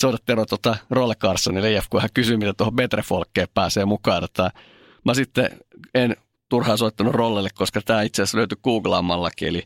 soitat 0.01 0.23
Tero 0.27 0.47
tuota 0.47 0.77
Rolle 0.91 1.15
Carsonille 1.15 1.83
kun 1.91 2.01
hän 2.01 2.11
kysyi, 2.15 2.37
mitä 2.37 2.55
tuohon 2.55 2.77
Betrefolkeen 2.77 3.49
pääsee 3.55 3.85
mukaan. 3.85 4.25
Että 4.25 4.51
mä 5.05 5.15
sitten 5.15 5.59
en 5.95 6.17
turhaan 6.49 6.79
soittanut 6.79 7.15
rollelle, 7.15 7.49
koska 7.55 7.81
tämä 7.85 8.03
itse 8.03 8.23
asiassa 8.23 8.39
löytyi 8.39 8.59
googlaamallakin. 8.65 9.49
Eli, 9.49 9.63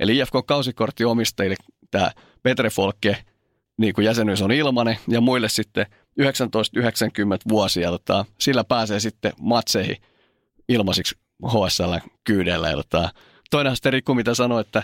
eli 0.00 0.18
IFK-kausikorttiomistajille 0.18 1.56
tämä 1.90 2.10
Petrefolke 2.42 3.16
niin 3.78 3.94
kuin 3.94 4.04
jäsenyys 4.04 4.42
on 4.42 4.52
ilmanen 4.52 4.98
ja 5.08 5.20
muille 5.20 5.48
sitten 5.48 5.86
1990 6.14 7.48
vuosia. 7.48 7.90
Tota, 7.90 8.24
sillä 8.40 8.64
pääsee 8.64 9.00
sitten 9.00 9.32
matseihin 9.40 9.96
ilmaisiksi 10.68 11.16
HSL 11.46 11.94
kyydellä. 12.24 12.72
Tota, 12.72 13.08
toinen 13.50 13.76
sitten 13.76 13.92
Rikku, 13.92 14.14
mitä 14.14 14.34
sanoi, 14.34 14.60
että 14.60 14.82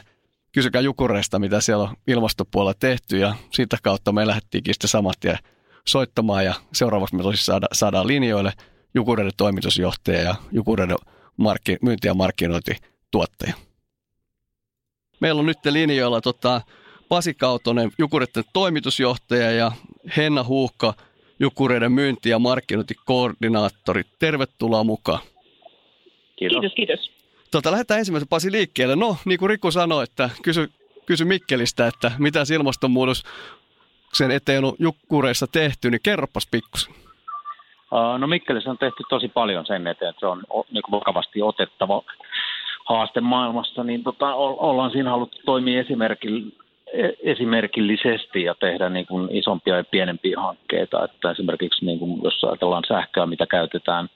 kysykää 0.53 0.81
Jukureista, 0.81 1.39
mitä 1.39 1.61
siellä 1.61 1.85
on 1.85 1.97
ilmastopuolella 2.07 2.75
tehty 2.75 3.19
ja 3.19 3.35
siitä 3.51 3.77
kautta 3.83 4.13
me 4.13 4.27
lähdettiinkin 4.27 4.75
sitten 4.75 4.89
samat 4.89 5.17
tien 5.21 5.39
soittamaan 5.87 6.45
ja 6.45 6.55
seuraavaksi 6.75 7.17
me 7.17 7.23
tosissaan 7.23 7.55
saada, 7.55 7.67
saadaan 7.73 8.07
linjoille 8.07 8.53
Jukureiden 8.95 9.33
toimitusjohtaja 9.37 10.21
ja 10.21 10.35
Jukureiden 10.53 10.97
markki, 11.37 11.77
myynti- 11.83 12.07
ja 12.09 12.15
markkinointituottaja. 12.15 13.55
Meillä 15.21 15.39
on 15.39 15.47
nyt 15.47 15.59
linjoilla 15.65 16.21
tota, 16.21 16.61
Pasi 17.09 17.35
Kautonen, 17.35 17.93
Jukureiden 17.99 18.45
toimitusjohtaja 18.53 19.51
ja 19.51 19.73
Henna 20.17 20.45
Huuhka, 20.45 20.95
Jukureiden 21.41 21.93
myynti- 21.93 22.29
ja 22.31 22.39
markkinointikoordinaattori. 22.39 24.03
Tervetuloa 24.19 24.85
mukaan. 24.85 25.21
Kiitos. 26.37 26.61
Kiitos, 26.61 26.75
kiitos. 26.75 27.11
Tota, 27.51 27.71
lähdetään 27.71 27.99
ensimmäisen 27.99 28.29
Pasi 28.29 28.53
liikkeelle. 28.53 28.97
No, 28.97 29.17
niin 29.25 29.39
kuin 29.39 29.51
Riku 29.51 29.71
sanoi, 29.71 30.05
että 30.05 30.31
kysy, 30.43 30.71
kysy 31.07 31.25
Mikkelistä, 31.25 31.87
että 31.87 32.13
mitä 32.19 32.41
ilmastonmuutos 32.55 33.23
sen 34.13 34.31
eteen 34.31 34.65
on 34.65 34.75
Jukureissa 34.79 35.47
tehty, 35.47 35.91
niin 35.91 36.01
kerropas 36.03 36.47
pikkusen. 36.51 36.95
No 38.19 38.27
Mikkelissä 38.27 38.71
on 38.71 38.79
tehty 38.79 39.03
tosi 39.09 39.29
paljon 39.29 39.67
sen 39.67 39.87
eteen, 39.87 40.11
että 40.11 40.21
se 40.21 40.27
on 40.27 40.43
niin 40.71 40.83
vakavasti 40.91 41.43
otettava 41.43 42.03
haaste 42.85 43.21
maailmassa, 43.21 43.85
niin 43.85 44.03
tota, 44.03 44.35
ollaan 44.35 44.91
siinä 44.91 45.11
haluttu 45.11 45.39
toimia 45.47 45.81
e-, 45.81 47.09
esimerkillisesti 47.23 48.43
ja 48.43 48.55
tehdä 48.55 48.89
niin 48.89 49.07
kuin 49.07 49.29
isompia 49.37 49.77
ja 49.77 49.85
pienempiä 49.85 50.41
hankkeita. 50.41 51.05
Että 51.05 51.31
esimerkiksi 51.31 51.87
niin 51.87 51.99
kuin, 51.99 52.21
jos 52.25 52.45
ajatellaan 52.45 52.85
sähköä, 52.89 53.27
mitä 53.27 53.47
käytetään, 53.47 54.09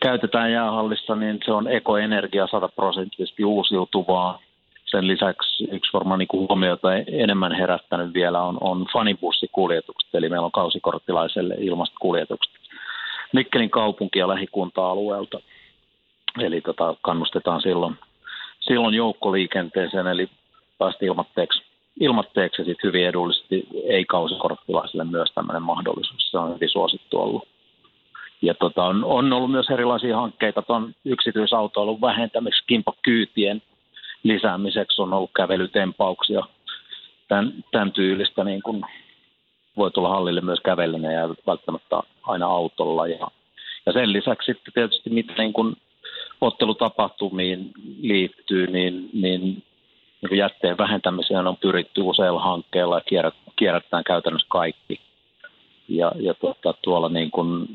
käytetään 0.00 0.52
jäähallissa, 0.52 1.16
niin 1.16 1.40
se 1.44 1.52
on 1.52 1.68
ekoenergia 1.68 2.46
100 2.46 2.68
prosenttisesti 2.68 3.44
uusiutuvaa. 3.44 4.38
Sen 4.84 5.06
lisäksi 5.06 5.68
yksi 5.70 5.92
varmaan 5.92 6.18
niin 6.18 6.28
kuin 6.28 6.48
huomiota 6.48 6.94
enemmän 6.94 7.52
herättänyt 7.52 8.14
vielä 8.14 8.42
on, 8.42 8.58
on 8.60 8.86
fanibussikuljetukset, 8.92 10.14
eli 10.14 10.28
meillä 10.28 10.44
on 10.44 10.52
kausikorttilaiselle 10.52 11.54
ilmasta 11.58 11.96
kuljetukset 12.00 12.61
Mikkelin 13.32 13.70
kaupunki- 13.70 14.18
ja 14.18 14.28
lähikunta-alueelta. 14.28 15.40
Eli 16.40 16.60
tota, 16.60 16.96
kannustetaan 17.02 17.62
silloin, 17.62 17.98
silloin 18.60 18.94
joukkoliikenteeseen, 18.94 20.06
eli 20.06 20.28
päästi 20.78 21.06
ilmatteeksi, 21.06 21.62
ilmatteeksi 22.00 22.64
sitten 22.64 22.88
hyvin 22.88 23.06
edullisesti 23.06 23.66
ei-kausikorttilaisille 23.84 25.04
myös 25.04 25.32
tämmöinen 25.34 25.62
mahdollisuus. 25.62 26.30
Se 26.30 26.38
on 26.38 26.54
hyvin 26.54 26.68
suosittu 26.68 27.20
ollut. 27.20 27.48
Ja 28.42 28.54
tota, 28.54 28.84
on, 28.84 29.04
on, 29.04 29.32
ollut 29.32 29.50
myös 29.50 29.70
erilaisia 29.70 30.16
hankkeita 30.16 30.62
tuon 30.62 30.94
yksityisautoilun 31.04 32.00
vähentämiseksi, 32.00 32.64
kimpakyytien 32.66 33.62
lisäämiseksi 34.22 35.02
on 35.02 35.12
ollut 35.12 35.30
kävelytempauksia, 35.36 36.42
tämän, 37.28 37.52
tämän 37.70 37.92
tyylistä 37.92 38.44
niin 38.44 38.62
kuin 38.62 38.82
voi 39.76 39.90
tulla 39.90 40.08
hallille 40.08 40.40
myös 40.40 40.60
kävellen 40.60 41.02
ja 41.02 41.28
välttämättä 41.46 42.00
aina 42.22 42.46
autolla. 42.46 43.06
Ja, 43.06 43.28
ja 43.86 43.92
sen 43.92 44.12
lisäksi 44.12 44.52
sitten 44.52 44.72
tietysti 44.72 45.10
mitä 45.10 45.32
niin 45.38 45.52
kuin 45.52 45.76
ottelutapahtumiin 46.40 47.70
liittyy, 48.00 48.66
niin, 48.66 49.10
niin, 49.12 49.40
niin 50.22 50.36
jätteen 50.36 50.78
vähentämiseen 50.78 51.46
on 51.46 51.56
pyritty 51.56 52.00
useilla 52.00 52.40
hankkeilla 52.40 52.96
ja 52.96 53.00
kierrät, 53.00 53.34
kierrätetään 53.56 54.04
käytännössä 54.04 54.48
kaikki. 54.50 55.00
Ja, 55.88 56.12
ja 56.16 56.34
tuota, 56.34 56.74
tuolla 56.82 57.08
niin 57.08 57.30
kuin 57.30 57.68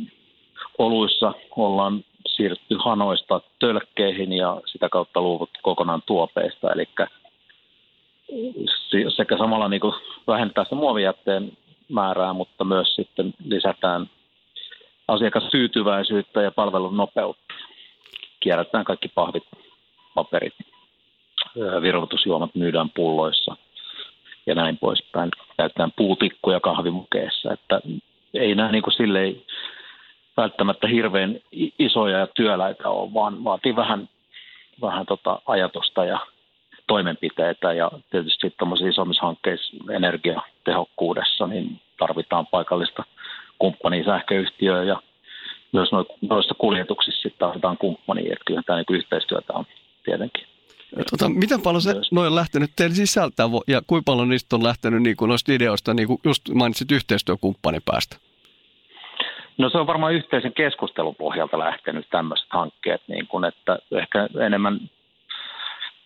oluissa 0.77 1.33
ollaan 1.55 2.03
siirrytty 2.27 2.75
hanoista 2.79 3.41
tölkkeihin 3.59 4.33
ja 4.33 4.61
sitä 4.65 4.89
kautta 4.89 5.21
luovuttu 5.21 5.59
kokonaan 5.63 6.01
tuopeista. 6.05 6.71
Eli 6.71 6.89
sekä 9.15 9.37
samalla 9.37 9.69
niin 9.69 9.81
kuin 9.81 9.93
vähentää 10.27 10.63
sitä 10.63 10.75
muovijätteen 10.75 11.51
määrää, 11.89 12.33
mutta 12.33 12.63
myös 12.63 12.95
sitten 12.95 13.33
lisätään 13.45 14.09
asiakastyytyväisyyttä 15.07 16.41
ja 16.41 16.51
palvelun 16.51 16.97
nopeutta. 16.97 17.53
Kierrätään 18.39 18.85
kaikki 18.85 19.07
pahvit, 19.07 19.43
paperit, 20.15 20.53
virvoitusjuomat 21.81 22.55
myydään 22.55 22.89
pulloissa 22.89 23.57
ja 24.45 24.55
näin 24.55 24.77
poispäin. 24.77 25.29
Käytetään 25.57 25.91
puutikkuja 25.95 26.59
kahvimukeessa, 26.59 27.53
että 27.53 27.81
ei 28.33 28.55
nämä 28.55 28.71
niin 28.71 28.83
kuin 28.83 28.93
silleen 28.93 29.41
välttämättä 30.37 30.87
hirveän 30.87 31.39
isoja 31.79 32.17
ja 32.17 32.27
työläitä 32.27 32.89
ole, 32.89 33.13
vaan 33.13 33.43
vaatii 33.43 33.75
vähän, 33.75 34.09
vähän 34.81 35.05
tota 35.05 35.41
ajatusta 35.45 36.05
ja 36.05 36.19
toimenpiteitä 36.87 37.73
ja 37.73 37.91
tietysti 38.11 38.53
tuommoisissa 38.59 38.89
isommissa 38.89 39.25
hankkeissa 39.25 39.77
energiatehokkuudessa 39.91 41.47
niin 41.47 41.81
tarvitaan 41.99 42.47
paikallista 42.47 43.03
kumppania 43.59 44.03
sähköyhtiöä 44.03 44.83
ja 44.83 45.01
myös 45.71 45.89
noissa 46.29 46.55
kuljetuksissa 46.57 47.21
sitten 47.21 47.39
tarvitaan 47.39 47.77
kumppania, 47.77 48.33
että 48.33 48.45
kyllä 48.45 48.61
tämä 48.65 48.77
niin 48.77 48.97
yhteistyötä 48.97 49.53
on 49.53 49.65
tietenkin. 50.03 50.47
Tota, 51.11 51.29
miten 51.29 51.61
paljon 51.61 51.81
se 51.81 51.95
noin 52.11 52.27
on 52.27 52.35
lähtenyt 52.35 52.71
teille 52.75 52.95
sisältää 52.95 53.45
ja 53.67 53.81
kuinka 53.87 54.03
paljon 54.05 54.29
niistä 54.29 54.55
on 54.55 54.63
lähtenyt 54.63 55.03
niin 55.03 55.17
kuin 55.17 55.29
noista 55.29 55.53
ideoista, 55.53 55.93
niin 55.93 56.07
kuin 56.07 56.19
just 56.23 56.49
mainitsit 56.49 56.91
yhteistyökumppani 56.91 57.79
päästä? 57.85 58.17
No 59.57 59.69
se 59.69 59.77
on 59.77 59.87
varmaan 59.87 60.13
yhteisen 60.13 60.53
keskustelun 60.53 61.15
pohjalta 61.15 61.59
lähtenyt 61.59 62.07
tämmöiset 62.09 62.47
hankkeet, 62.49 63.01
niin 63.07 63.27
kuin, 63.27 63.45
että 63.45 63.79
ehkä 63.91 64.27
enemmän 64.45 64.79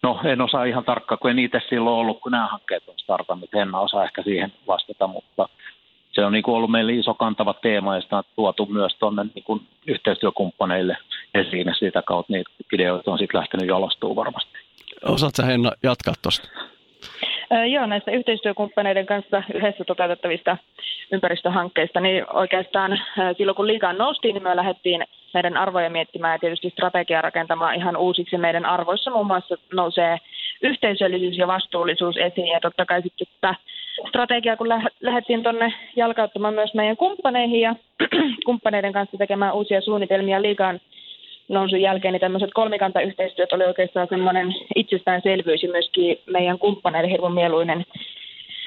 No 0.03 0.19
en 0.23 0.41
osaa 0.41 0.63
ihan 0.63 0.83
tarkkaan, 0.83 1.19
kun 1.19 1.31
en 1.31 1.39
itse 1.39 1.61
silloin 1.69 1.95
ollut, 1.95 2.21
kun 2.21 2.31
nämä 2.31 2.47
hankkeet 2.47 2.83
on 2.87 2.93
startannut. 2.97 3.55
En 3.55 3.75
osaa 3.75 4.03
ehkä 4.03 4.23
siihen 4.23 4.53
vastata, 4.67 5.07
mutta 5.07 5.49
se 6.11 6.25
on 6.25 6.31
niin 6.31 6.43
kuin 6.43 6.55
ollut 6.55 6.71
meille 6.71 6.93
iso 6.93 7.13
kantava 7.13 7.53
teema 7.53 7.95
ja 7.95 8.01
sitä 8.01 8.17
on 8.17 8.23
tuotu 8.35 8.65
myös 8.65 8.95
tuonne 8.99 9.23
niin 9.23 9.67
yhteistyökumppaneille 9.87 10.97
esiin 11.33 11.67
ja 11.67 11.73
sitä 11.73 12.01
kautta 12.01 12.33
niitä 12.33 12.49
ideoita 12.73 13.11
on 13.11 13.17
sitten 13.17 13.39
lähtenyt 13.39 13.67
jalostumaan 13.67 14.15
varmasti. 14.15 14.51
Osaatko 15.05 15.43
Henna 15.45 15.71
jatkaa 15.83 16.13
tuosta? 16.21 16.47
Joo, 17.71 17.85
näistä 17.85 18.11
yhteistyökumppaneiden 18.11 19.05
kanssa 19.05 19.43
yhdessä 19.53 19.83
toteutettavista 19.83 20.57
ympäristöhankkeista, 21.11 21.99
niin 21.99 22.25
oikeastaan 22.33 22.99
silloin 23.37 23.55
kun 23.55 23.67
liikaan 23.67 23.97
noustiin, 23.97 24.33
niin 24.33 24.43
me 24.43 24.55
lähdettiin 24.55 25.05
meidän 25.33 25.57
arvoja 25.57 25.89
miettimään 25.89 26.33
ja 26.35 26.39
tietysti 26.39 26.69
strategiaa 26.69 27.21
rakentamaan 27.21 27.75
ihan 27.75 27.97
uusiksi. 27.97 28.37
Meidän 28.37 28.65
arvoissa 28.65 29.11
muun 29.11 29.27
muassa 29.27 29.55
nousee 29.73 30.17
yhteisöllisyys 30.61 31.37
ja 31.37 31.47
vastuullisuus 31.47 32.17
esiin 32.17 32.47
ja 32.47 32.59
totta 32.59 32.85
kai 32.85 33.01
sitten 33.01 33.27
sitä 33.33 33.55
strategiaa, 34.09 34.57
kun 34.57 34.69
lähdettiin 35.01 35.43
tuonne 35.43 35.73
jalkauttamaan 35.95 36.53
myös 36.53 36.73
meidän 36.73 36.97
kumppaneihin 36.97 37.61
ja 37.61 37.75
kumppaneiden 38.45 38.93
kanssa 38.93 39.17
tekemään 39.17 39.53
uusia 39.53 39.81
suunnitelmia 39.81 40.41
liikaan 40.41 40.79
nousun 41.49 41.81
jälkeen, 41.81 42.11
niin 42.11 42.21
tämmöiset 42.21 42.49
kolmikantayhteistyöt 42.53 43.53
oli 43.53 43.63
oikeastaan 43.63 44.07
semmoinen 44.09 44.55
itsestäänselvyys 44.75 45.63
ja 45.63 45.69
myöskin 45.69 46.17
meidän 46.25 46.59
kumppaneiden 46.59 47.09
hirveän 47.11 47.33
mieluinen, 47.33 47.85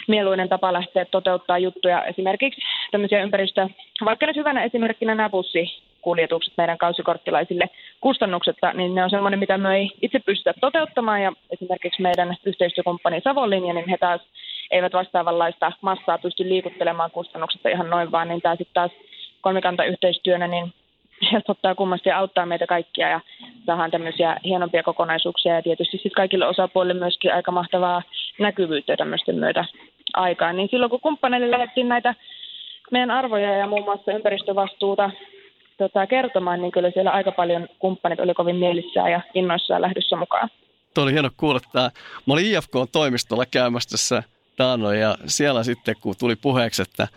mieluinen 0.09 0.49
tapa 0.49 0.73
lähteä 0.73 1.05
toteuttaa 1.05 1.59
juttuja. 1.59 2.05
Esimerkiksi 2.05 2.61
tämmöisiä 2.91 3.23
ympäristö, 3.23 3.69
vaikka 4.05 4.27
nyt 4.27 4.37
hyvänä 4.37 4.65
esimerkkinä 4.65 5.15
nämä 5.15 5.31
bussikuljetukset 5.31 6.55
meidän 6.57 6.79
kausikorttilaisille 6.79 7.71
kustannuksetta, 8.01 8.73
niin 8.73 8.95
ne 8.95 9.05
on 9.05 9.11
semmoinen, 9.11 9.39
mitä 9.39 9.59
me 9.59 9.77
ei 9.77 9.91
itse 10.03 10.19
pystytä 10.19 10.55
toteuttamaan 10.61 11.23
ja 11.23 11.33
esimerkiksi 11.51 12.03
meidän 12.03 12.37
yhteistyökumppani 12.45 13.21
Savonlinja, 13.25 13.75
niin 13.75 13.89
he 13.89 13.97
taas 14.01 14.21
eivät 14.71 14.93
vastaavanlaista 14.93 15.73
massaa 15.81 16.19
pysty 16.19 16.45
liikuttelemaan 16.49 17.11
kustannuksetta 17.11 17.69
ihan 17.69 17.91
noin 17.91 18.13
vaan, 18.13 18.29
niin 18.29 18.43
tämä 18.43 18.57
sitten 18.57 18.75
taas 18.75 18.91
kolmikantayhteistyönä, 19.41 20.49
niin 20.49 20.73
helpottaa 21.33 21.75
kummasti 21.75 22.09
ja 22.09 22.19
auttaa 22.19 22.47
meitä 22.47 22.67
kaikkia 22.67 23.09
ja 23.09 23.21
saadaan 23.67 23.91
tämmöisiä 23.91 24.37
hienompia 24.45 24.83
kokonaisuuksia 24.83 25.55
ja 25.55 25.63
tietysti 25.63 25.97
sitten 25.97 26.13
kaikille 26.13 26.47
osapuolille 26.47 27.01
myöskin 27.01 27.35
aika 27.35 27.51
mahtavaa 27.51 28.03
näkyvyyttä 28.39 28.97
tämmöisten 28.97 29.37
myötä 29.37 29.65
aikaan. 30.17 30.57
Niin 30.57 30.69
silloin 30.71 30.91
kun 30.91 31.01
kumppaneille 31.01 31.51
lähdettiin 31.51 31.89
näitä 31.89 32.15
meidän 32.91 33.11
arvoja 33.11 33.59
ja 33.59 33.67
muun 33.67 33.85
muassa 33.85 34.13
ympäristövastuuta 34.13 35.11
tota, 35.79 36.07
kertomaan, 36.07 36.61
niin 36.61 36.73
kyllä 36.73 36.91
siellä 36.91 37.11
aika 37.11 37.33
paljon 37.33 37.69
kumppanit 37.79 38.21
oli 38.21 38.35
kovin 38.35 38.57
mielissään 38.57 39.13
ja 39.13 39.21
innoissaan 39.35 39.83
lähdössä 39.83 40.17
mukaan. 40.17 40.49
Tuo 40.95 41.05
oli 41.05 41.13
hieno 41.13 41.31
kuulla. 41.37 41.61
Tämä. 41.73 41.91
Mä 42.27 42.35
olin 42.35 42.47
IFK-toimistolla 42.47 43.45
käymässä 43.47 43.91
tässä 43.91 44.23
ja 45.01 45.15
siellä 45.27 45.63
sitten 45.63 45.95
kun 46.01 46.15
tuli 46.19 46.37
puheeksi, 46.37 46.83
että– 46.83 47.09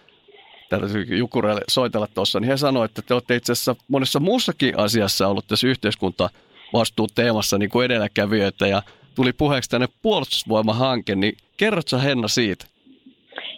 täytyy 0.70 1.18
Jukureille 1.18 1.62
soitella 1.68 2.08
tuossa, 2.08 2.40
niin 2.40 2.50
he 2.50 2.58
sanoivat, 2.58 2.92
että 2.92 3.02
te 3.02 3.14
olette 3.14 3.36
itse 3.36 3.52
asiassa 3.52 3.76
monessa 3.88 4.20
muussakin 4.20 4.80
asiassa 4.80 5.28
ollut 5.28 5.48
tässä 5.48 5.68
yhteiskuntavastuuteemassa 5.68 7.58
niin 7.58 7.70
kuin 7.70 7.86
edelläkävijöitä 7.86 8.68
ja 8.68 8.82
tuli 9.16 9.34
puheeksi 9.34 9.70
tänne 9.70 9.88
puolustusvoimahanke, 10.02 11.16
niin 11.16 11.38
kerrotko 11.58 11.98
Henna 11.98 12.28
siitä? 12.28 12.66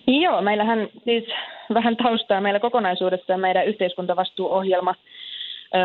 Joo, 0.10 0.42
meillähän 0.42 0.88
siis 1.04 1.24
vähän 1.74 1.98
taustaa 1.98 2.42
meillä 2.42 2.60
kokonaisuudessa 2.60 3.38
meidän 3.38 3.68
yhteiskuntavastuuohjelma– 3.68 4.96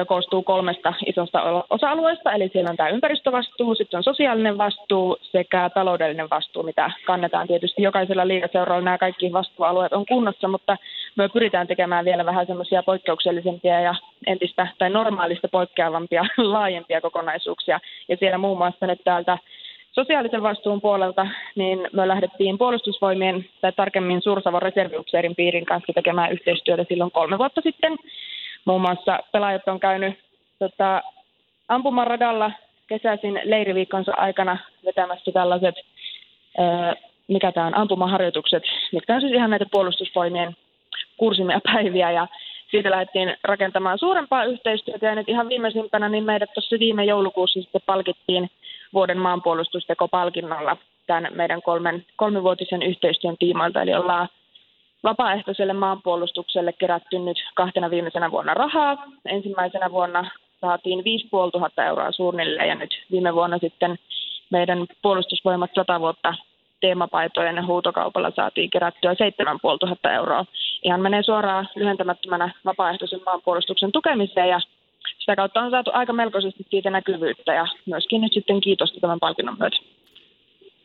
koostuu 0.06 0.42
kolmesta 0.42 0.94
isosta 1.06 1.64
osa-alueesta, 1.70 2.32
eli 2.32 2.50
siellä 2.52 2.70
on 2.70 2.76
tämä 2.76 2.88
ympäristövastuu, 2.88 3.74
sitten 3.74 3.98
on 3.98 4.04
sosiaalinen 4.04 4.58
vastuu 4.58 5.16
sekä 5.22 5.70
taloudellinen 5.74 6.30
vastuu, 6.30 6.62
mitä 6.62 6.90
kannetaan 7.06 7.46
tietysti 7.46 7.82
jokaisella 7.82 8.28
liikaseuralla. 8.28 8.84
Nämä 8.84 8.98
kaikki 8.98 9.32
vastuualueet 9.32 9.92
on 9.92 10.06
kunnossa, 10.06 10.48
mutta 10.48 10.76
me 11.16 11.28
pyritään 11.28 11.66
tekemään 11.66 12.04
vielä 12.04 12.26
vähän 12.26 12.46
semmoisia 12.46 12.82
poikkeuksellisempia 12.82 13.80
ja 13.80 13.94
entistä 14.26 14.66
tai 14.78 14.90
normaalista 14.90 15.48
poikkeavampia 15.48 16.24
laajempia 16.54 17.00
kokonaisuuksia. 17.00 17.80
Ja 18.08 18.16
siellä 18.16 18.38
muun 18.38 18.58
muassa 18.58 18.86
nyt 18.86 19.00
täältä 19.04 19.38
sosiaalisen 19.94 20.42
vastuun 20.42 20.80
puolelta, 20.80 21.26
niin 21.54 21.88
me 21.92 22.08
lähdettiin 22.08 22.58
puolustusvoimien 22.58 23.44
tai 23.60 23.72
tarkemmin 23.72 24.22
Suursavon 24.22 24.62
reserviupseerin 24.62 25.36
piirin 25.36 25.66
kanssa 25.66 25.92
tekemään 25.92 26.32
yhteistyötä 26.32 26.84
silloin 26.88 27.10
kolme 27.10 27.38
vuotta 27.38 27.60
sitten. 27.60 27.96
Muun 28.64 28.80
muassa 28.80 29.18
pelaajat 29.32 29.68
on 29.68 29.80
käynyt 29.80 30.18
tota, 30.58 31.02
ampumaradalla 31.68 32.50
kesäisin 32.86 33.40
leiriviikkonsa 33.44 34.12
aikana 34.16 34.58
vetämässä 34.84 35.32
tällaiset, 35.32 35.74
ää, 36.58 36.94
mikä 37.28 37.52
tämä 37.52 37.66
on, 37.66 37.76
ampumaharjoitukset, 37.76 38.62
mitkä 38.92 39.14
on 39.14 39.20
siis 39.20 39.32
ihan 39.32 39.50
näitä 39.50 39.66
puolustusvoimien 39.70 40.56
kursimia 41.16 41.60
päiviä. 41.72 42.10
Ja 42.10 42.28
siitä 42.70 42.90
lähdettiin 42.90 43.36
rakentamaan 43.44 43.98
suurempaa 43.98 44.44
yhteistyötä. 44.44 45.06
Ja 45.06 45.14
nyt 45.14 45.28
ihan 45.28 45.48
viimeisimpänä 45.48 46.08
niin 46.08 46.24
meidät 46.24 46.54
tuossa 46.54 46.76
viime 46.78 47.04
joulukuussa 47.04 47.62
sitten 47.62 47.82
palkittiin 47.86 48.50
vuoden 48.94 49.18
maanpuolustusteko-palkinnolla 49.18 50.76
tämän 51.06 51.28
meidän 51.34 51.62
kolmen, 51.62 52.06
kolmivuotisen 52.16 52.82
yhteistyön 52.82 53.36
tiimoilta, 53.38 53.82
eli 53.82 53.94
ollaan 53.94 54.28
vapaaehtoiselle 55.04 55.72
maanpuolustukselle 55.72 56.72
kerätty 56.72 57.18
nyt 57.18 57.36
kahtena 57.54 57.90
viimeisenä 57.90 58.30
vuonna 58.30 58.54
rahaa. 58.54 59.06
Ensimmäisenä 59.26 59.90
vuonna 59.90 60.30
saatiin 60.60 61.04
5500 61.04 61.84
euroa 61.84 62.12
suunnilleen 62.12 62.68
ja 62.68 62.74
nyt 62.74 62.90
viime 63.10 63.34
vuonna 63.34 63.58
sitten 63.58 63.98
meidän 64.50 64.86
puolustusvoimat 65.02 65.70
100 65.74 66.00
vuotta 66.00 66.34
teemapaitojen 66.80 67.66
huutokaupalla 67.66 68.32
saatiin 68.36 68.70
kerättyä 68.70 69.14
7500 69.14 70.12
euroa. 70.12 70.44
Ihan 70.84 71.00
menee 71.00 71.22
suoraan 71.22 71.68
lyhentämättömänä 71.74 72.54
vapaaehtoisen 72.64 73.20
maanpuolustuksen 73.26 73.92
tukemiseen 73.92 74.48
ja 74.48 74.60
sitä 75.24 75.36
kautta 75.36 75.60
on 75.62 75.70
saatu 75.70 75.90
aika 75.94 76.12
melkoisesti 76.12 76.66
siitä 76.70 76.90
näkyvyyttä 76.90 77.54
ja 77.54 77.66
myöskin 77.86 78.20
nyt 78.20 78.32
sitten 78.32 78.60
kiitosta 78.60 79.00
tämän 79.00 79.20
palkinnon 79.20 79.56
myötä. 79.58 79.76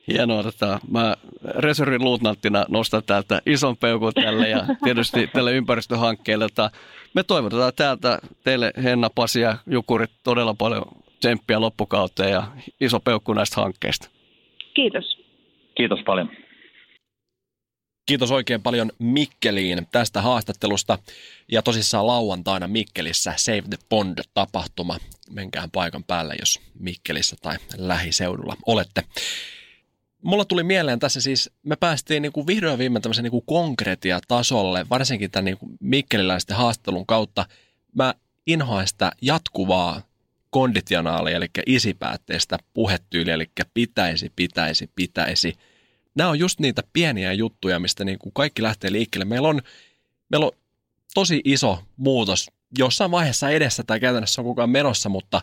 Hienoa, 0.08 0.44
että 0.48 0.80
mä 0.92 1.16
reservin 1.44 2.04
luutnanttina 2.04 2.66
nostan 2.70 3.04
täältä 3.06 3.42
ison 3.46 3.78
peukun 3.78 4.14
tälle 4.14 4.50
ja 4.50 4.64
tietysti 4.84 5.28
tälle 5.28 5.54
ympäristöhankkeelle. 5.54 6.46
Että 6.46 6.70
me 7.14 7.24
toivotetaan 7.24 7.74
täältä 7.76 8.20
teille 8.44 8.74
Henna, 8.84 9.10
Pasi 9.16 9.42
ja 9.42 9.58
Jukurit 9.68 10.12
todella 10.24 10.56
paljon 10.58 10.84
tsemppiä 11.20 11.62
loppukauteen 11.62 12.32
ja 12.32 12.44
iso 12.82 13.00
peukku 13.00 13.34
näistä 13.34 13.62
hankkeista. 13.62 14.10
Kiitos. 14.74 15.18
Kiitos 15.76 16.00
paljon. 16.06 16.30
Kiitos 18.10 18.32
oikein 18.32 18.62
paljon 18.62 18.92
Mikkeliin 19.00 19.88
tästä 19.92 20.22
haastattelusta. 20.22 21.00
Ja 21.52 21.62
tosissaan 21.62 22.08
lauantaina 22.08 22.68
Mikkelissä 22.68 23.34
Save 23.38 23.62
the 23.62 23.78
Pond-tapahtuma. 23.90 24.98
Menkää 25.30 25.70
paikan 25.72 26.04
päälle, 26.04 26.36
jos 26.40 26.60
Mikkelissä 26.80 27.36
tai 27.42 27.58
lähiseudulla 27.78 28.56
olette 28.66 29.04
mulla 30.22 30.46
tuli 30.46 30.64
mieleen 30.64 31.00
tässä 31.00 31.22
siis, 31.22 31.50
me 31.64 31.76
päästiin 31.76 32.22
niin 32.22 32.32
kuin 32.32 32.48
vihdoin 32.48 32.80
viimein 32.80 33.02
tämmöisen 33.02 33.24
niin 33.24 33.32
kuin 33.32 33.46
konkretia-tasolle, 33.46 34.86
varsinkin 34.90 35.32
tämän 35.32 35.46
niin 35.46 35.58
kuin 35.58 35.78
mikkeliläisten 35.80 36.58
haastattelun 36.58 37.06
kautta. 37.06 37.46
Mä 37.96 38.14
inhoan 38.48 38.88
sitä 38.88 39.12
jatkuvaa 39.22 40.02
konditionaalia, 40.50 41.38
eli 41.38 41.48
isipäätteistä 41.66 42.58
puhetyyliä, 42.74 43.34
eli 43.34 43.50
pitäisi, 43.74 44.32
pitäisi, 44.36 44.90
pitäisi. 44.96 45.54
Nämä 46.20 46.30
on 46.30 46.40
just 46.40 46.60
niitä 46.60 46.84
pieniä 46.94 47.34
juttuja, 47.34 47.80
mistä 47.80 48.06
niin 48.06 48.20
kuin 48.20 48.34
kaikki 48.34 48.64
lähtee 48.64 48.92
liikkeelle. 48.92 49.26
Meillä 49.26 49.48
on, 49.48 49.62
meillä 50.30 50.46
on 50.46 50.52
tosi 51.14 51.42
iso 51.44 51.84
muutos 51.98 52.52
jossain 52.78 53.12
vaiheessa 53.12 53.50
edessä 53.50 53.84
tai 53.84 54.00
käytännössä 54.00 54.42
on 54.42 54.46
kukaan 54.46 54.70
menossa, 54.70 55.10
mutta 55.10 55.42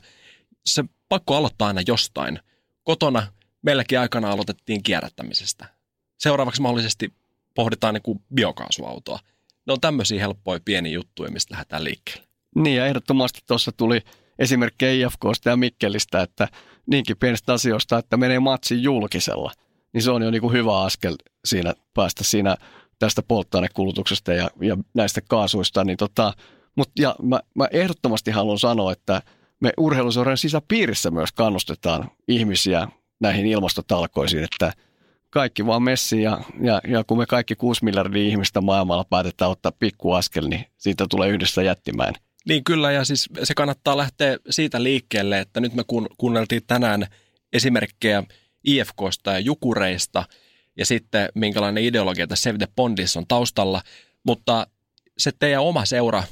se 0.66 0.84
pakko 1.08 1.36
aloittaa 1.36 1.68
aina 1.68 1.80
jostain. 1.86 2.40
Kotona 2.82 3.26
meilläkin 3.62 4.00
aikana 4.00 4.30
aloitettiin 4.30 4.82
kierrättämisestä. 4.82 5.66
Seuraavaksi 6.18 6.62
mahdollisesti 6.62 7.12
pohditaan 7.54 7.94
niin 7.94 8.02
kuin 8.02 8.22
biokaasuautoa. 8.34 9.18
Ne 9.66 9.72
on 9.72 9.80
tämmöisiä 9.80 10.20
helppoja 10.20 10.60
pieniä 10.64 10.92
juttuja, 10.92 11.30
mistä 11.30 11.54
lähdetään 11.54 11.84
liikkeelle. 11.84 12.28
Niin 12.54 12.76
ja 12.76 12.86
ehdottomasti 12.86 13.40
tuossa 13.46 13.72
tuli 13.72 14.00
esimerkki 14.38 15.00
IFKsta 15.00 15.50
ja 15.50 15.56
Mikkelistä, 15.56 16.22
että 16.22 16.48
niinkin 16.86 17.16
pienistä 17.16 17.52
asioista, 17.52 17.98
että 17.98 18.16
menee 18.16 18.38
matsin 18.38 18.82
julkisella, 18.82 19.52
niin 19.92 20.02
se 20.02 20.10
on 20.10 20.22
jo 20.22 20.30
niin 20.30 20.40
kuin 20.40 20.52
hyvä 20.52 20.80
askel 20.80 21.16
siinä 21.44 21.74
päästä 21.94 22.24
siinä 22.24 22.56
tästä 22.98 23.22
polttoainekulutuksesta 23.28 24.32
ja, 24.32 24.50
ja 24.60 24.76
näistä 24.94 25.20
kaasuista. 25.28 25.84
Niin 25.84 25.96
tota, 25.96 26.32
mut, 26.76 26.90
ja 26.98 27.16
mä, 27.22 27.40
mä 27.54 27.68
ehdottomasti 27.70 28.30
haluan 28.30 28.58
sanoa, 28.58 28.92
että 28.92 29.22
me 29.60 29.72
urheiluseuran 29.76 30.36
sisäpiirissä 30.36 31.10
myös 31.10 31.32
kannustetaan 31.32 32.10
ihmisiä 32.28 32.88
näihin 33.20 33.46
ilmastotalkoisiin, 33.46 34.44
että 34.44 34.72
kaikki 35.30 35.66
vaan 35.66 35.82
messiin 35.82 36.22
ja, 36.22 36.40
ja, 36.60 36.80
ja 36.88 37.04
kun 37.04 37.18
me 37.18 37.26
kaikki 37.26 37.54
6 37.54 37.84
miljardia 37.84 38.28
ihmistä 38.28 38.60
maailmalla 38.60 39.04
päätetään 39.04 39.50
ottaa 39.50 39.72
pikku 39.78 40.12
askel, 40.12 40.48
niin 40.48 40.64
siitä 40.76 41.06
tulee 41.10 41.28
yhdessä 41.28 41.62
jättimään. 41.62 42.14
Niin 42.48 42.64
kyllä 42.64 42.92
ja 42.92 43.04
siis 43.04 43.28
se 43.42 43.54
kannattaa 43.54 43.96
lähteä 43.96 44.36
siitä 44.50 44.82
liikkeelle, 44.82 45.38
että 45.38 45.60
nyt 45.60 45.74
me 45.74 45.82
kuunneltiin 46.18 46.62
tänään 46.66 47.06
esimerkkejä 47.52 48.22
IFKsta 48.66 49.32
ja 49.32 49.38
Jukureista 49.38 50.24
ja 50.76 50.86
sitten 50.86 51.28
minkälainen 51.34 51.84
ideologia 51.84 52.26
tässä 52.26 52.42
Save 52.42 52.58
the 52.58 52.68
Bondissa 52.76 53.20
on 53.20 53.26
taustalla, 53.26 53.82
mutta 54.24 54.66
se 55.18 55.32
teidän 55.38 55.62
oma 55.62 55.84
seura, 55.84 56.22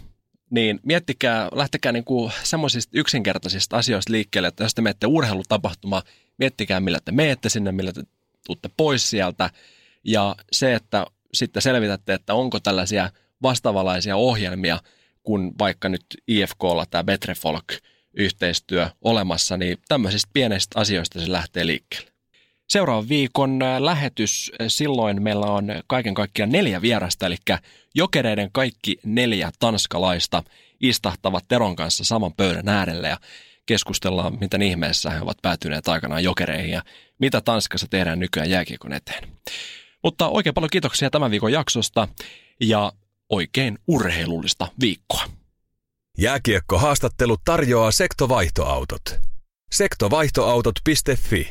niin 0.51 0.81
miettikää, 0.83 1.49
lähtekää 1.55 1.93
niin 1.93 2.05
kuin 2.05 2.33
semmoisista 2.43 2.91
yksinkertaisista 2.95 3.77
asioista 3.77 4.13
liikkeelle, 4.13 4.49
että 4.49 4.65
jos 4.65 4.75
te 4.75 4.83
menette 4.83 5.07
urheilutapahtumaan, 5.07 6.03
miettikää 6.39 6.81
millä 6.81 6.99
te 7.05 7.13
menette 7.13 7.49
sinne, 7.49 7.73
millä 7.73 7.93
te 7.93 8.03
tuutte 8.47 8.71
pois 8.77 9.11
sieltä. 9.11 9.51
Ja 10.05 10.37
se, 10.53 10.75
että 10.75 11.07
sitten 11.35 11.63
selvitätte, 11.63 12.15
että 12.15 12.35
onko 12.35 12.61
tällaisia 12.61 13.11
vastaavalaisia 13.43 14.17
ohjelmia, 14.17 14.81
kun 15.23 15.53
vaikka 15.59 15.89
nyt 15.89 16.05
IFKlla 16.29 16.87
tämä 16.87 17.05
Betrefolk-yhteistyö 17.05 18.91
olemassa, 19.03 19.57
niin 19.57 19.79
tämmöisistä 19.89 20.31
pienistä 20.33 20.81
asioista 20.81 21.21
se 21.21 21.33
lähtee 21.33 21.67
liikkeelle. 21.67 22.14
Seuraavan 22.69 23.09
viikon 23.09 23.59
lähetys, 23.79 24.53
silloin 24.69 25.23
meillä 25.23 25.47
on 25.47 25.67
kaiken 25.87 26.15
kaikkiaan 26.15 26.53
neljä 26.53 26.83
vierasta, 26.83 27.27
eli 27.27 27.37
jokereiden 27.95 28.49
kaikki 28.53 28.97
neljä 29.05 29.51
tanskalaista 29.59 30.43
istahtavat 30.81 31.45
Teron 31.49 31.77
kanssa 31.77 32.05
saman 32.05 32.33
pöydän 32.33 32.69
äärelle 32.69 33.09
ja 33.09 33.17
keskustellaan, 33.67 34.39
miten 34.41 34.63
ihmeessä 34.63 35.11
he 35.11 35.21
ovat 35.21 35.39
päätyneet 35.43 35.89
aikanaan 35.89 36.25
jokereihin 36.25 36.71
ja 36.71 36.83
mitä 37.19 37.41
Tanskassa 37.41 37.87
tehdään 37.91 38.19
nykyään 38.19 38.51
jääkiekon 38.51 38.93
eteen. 38.93 39.29
Mutta 40.03 40.29
oikein 40.29 40.55
paljon 40.55 40.71
kiitoksia 40.71 41.11
tämän 41.11 41.31
viikon 41.31 41.53
jaksosta 41.53 42.09
ja 42.61 42.93
oikein 43.29 43.79
urheilullista 43.87 44.69
viikkoa. 44.81 45.25
Jääkiekko-haastattelu 46.19 47.37
tarjoaa 47.45 47.93
sektovaihtoautot. 47.93 49.03
Sektovaihtoautot.fi 49.71 51.51